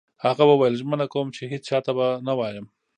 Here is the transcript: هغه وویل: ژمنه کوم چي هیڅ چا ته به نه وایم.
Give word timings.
هغه 0.25 0.43
وویل: 0.47 0.73
ژمنه 0.81 1.05
کوم 1.13 1.27
چي 1.35 1.43
هیڅ 1.51 1.63
چا 1.69 1.77
ته 1.85 1.91
به 1.97 2.07
نه 2.27 2.33
وایم. 2.39 2.65